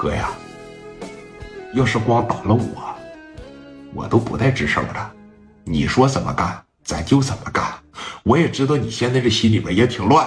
[0.00, 0.30] 哥呀，
[1.74, 2.96] 要是光打了我，
[3.92, 5.10] 我都不带吱声的。
[5.62, 7.70] 你说怎么干，咱就怎么干。
[8.22, 10.26] 我也知道你现在这心里边也挺乱。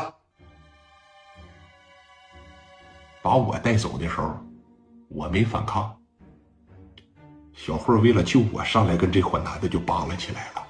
[3.23, 4.37] 把我带走的时候，
[5.07, 5.91] 我没反抗。
[7.55, 10.67] 小慧为了救我，上来跟这伙男的就扒拉起来了，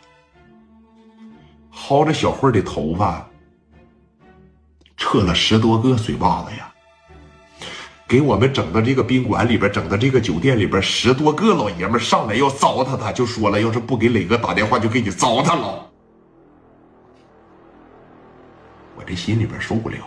[1.73, 3.27] 薅着小慧的头发，
[4.95, 6.72] 撤了十多个嘴巴子呀！
[8.13, 15.89] 给我们整到这个宾馆里边，整到这个酒店里边，十多个老爷们上来要糟蹋他，就说了，要是不给磊哥打电话，就给你糟蹋了。
[18.95, 19.97] 我这心里边受不了，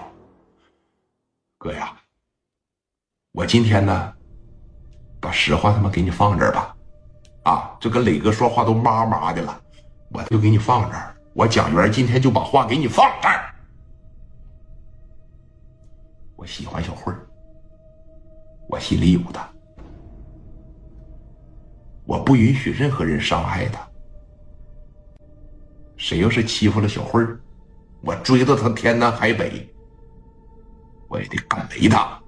[1.59, 1.97] 哥呀，
[3.33, 4.13] 我今天呢，
[5.19, 6.77] 把实话他妈给你放这儿吧，
[7.43, 9.61] 啊，这跟磊哥说话都麻麻的了，
[10.13, 11.13] 我就给你放这儿。
[11.35, 13.53] 我蒋元今天就把话给你放这儿。
[16.37, 17.27] 我喜欢小慧儿，
[18.69, 19.49] 我心里有他，
[22.05, 23.81] 我不允许任何人伤害他。
[25.97, 27.41] 谁要是欺负了小慧儿，
[28.03, 29.67] 我追到他天南海北，
[31.09, 32.21] 我也得干没他。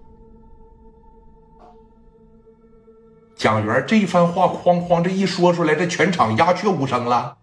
[3.36, 7.36] 蒋元这一番话哐哐这一说出来，这全场鸦雀无声了。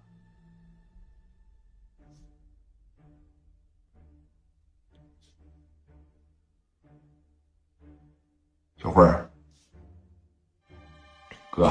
[8.96, 9.30] 会儿，
[11.52, 11.70] 哥，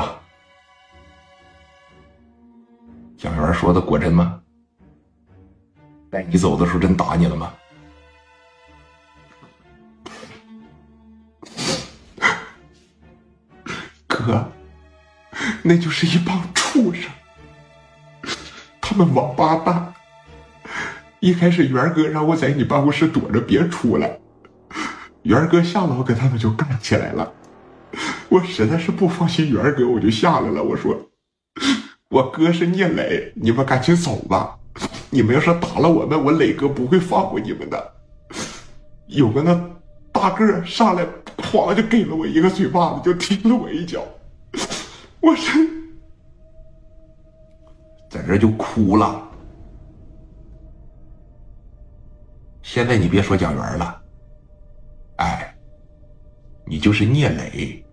[3.16, 4.42] 蒋元说的果真吗？
[6.10, 7.54] 带你走的时候真打你了吗？
[14.06, 14.52] 哥，
[15.62, 17.10] 那就是一帮畜生，
[18.82, 19.94] 他们王八蛋。
[21.20, 24.20] 一开始元哥让我在你办公室躲着，别出来。
[25.24, 27.32] 元哥下楼跟他们就干起来了。
[28.28, 30.62] 我实在是不放心元哥，我就下来了。
[30.62, 30.96] 我说，
[32.10, 34.58] 我哥是聂磊，你们赶紧走吧。
[35.10, 37.92] 你们要是打了我们，我磊哥不会放过你们的。
[39.06, 39.70] 有个那
[40.12, 41.06] 大个上来，
[41.36, 44.04] 哐就给了我一个嘴巴子，就踢了我一脚。
[45.20, 45.52] 我是
[48.10, 49.22] 在这就哭了。
[52.62, 54.02] 现在你别说蒋元了，
[56.66, 57.84] 你就是聂磊，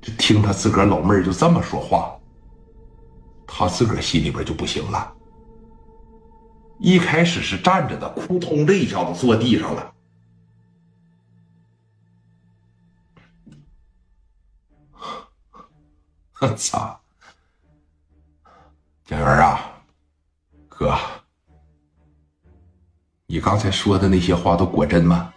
[0.00, 2.16] 就听他自个儿老妹儿就这么说话，
[3.46, 5.12] 他自个儿心里边就不行了。
[6.78, 9.92] 一开始是站着的，扑通这一下子坐地上了。
[16.38, 17.00] 我操！
[19.06, 19.72] 蒋元啊，
[20.68, 20.94] 哥，
[23.26, 25.32] 你刚才说的那些话都果真吗？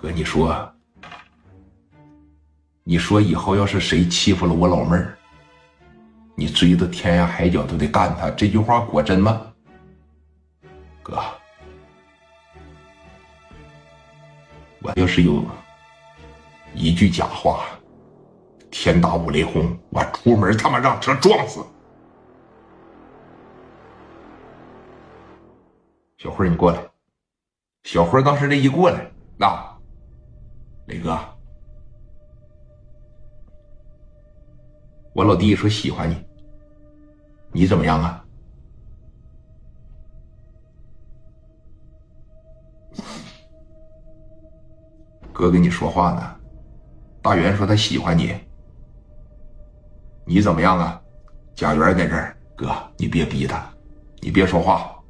[0.00, 0.72] 哥，你说，
[2.84, 5.14] 你说以后要是谁欺负了我老妹儿？
[6.34, 9.52] 你追到天涯海角都得干他，这句话果真吗？
[11.02, 11.20] 哥，
[14.80, 15.44] 我要是有
[16.72, 17.66] 一句假话，
[18.70, 21.62] 天打五雷轰，我出门他妈让车撞死。
[26.16, 26.80] 小辉，你过来。
[27.84, 29.69] 小辉当时这一过来，那
[30.90, 31.16] 磊哥，
[35.12, 36.16] 我老弟说喜欢你。
[37.52, 38.24] 你怎么样啊？
[45.32, 46.36] 哥跟你说话呢。
[47.22, 48.34] 大元说他喜欢你，
[50.26, 51.00] 你怎么样啊？
[51.54, 53.64] 贾元在这儿，哥，你别逼他，
[54.20, 55.00] 你别说话，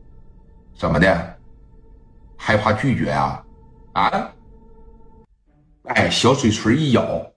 [0.76, 1.38] 怎么的？
[2.36, 3.42] 害怕拒绝啊？
[3.94, 4.30] 啊？
[5.84, 7.32] 哎，小嘴唇一咬，